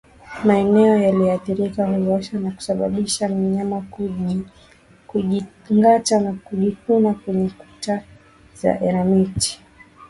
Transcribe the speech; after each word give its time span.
Maeneo 0.45 0.97
yaliyoathirika 0.97 1.85
huwasha 1.85 2.39
na 2.39 2.51
kusababisha 2.51 3.29
mnyama 3.29 3.85
kujingata 5.07 6.19
na 6.21 6.33
kujikuna 6.33 7.13
kwenye 7.13 7.49
kuta 7.49 8.03
na 8.91 9.05
miti 9.05 9.61